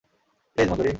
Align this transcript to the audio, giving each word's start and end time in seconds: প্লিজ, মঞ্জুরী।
প্লিজ, 0.55 0.67
মঞ্জুরী। 0.69 0.89